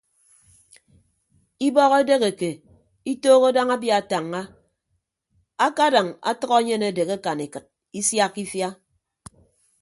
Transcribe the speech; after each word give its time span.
Ibọk 1.67 1.93
edeheke 2.01 2.49
itooho 3.13 3.47
daña 3.55 3.75
abia 3.77 3.95
atañña 4.01 4.41
akadañ 5.67 6.07
atʌk 6.29 6.51
enyen 6.59 6.83
adehe 6.87 7.13
akan 7.17 7.39
ekịt 7.45 7.65
isiakka 7.99 8.39
ifia. 8.45 8.69